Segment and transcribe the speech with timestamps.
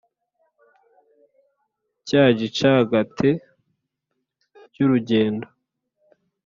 [2.07, 3.29] Cya gicagate
[4.71, 5.47] cy' urugendo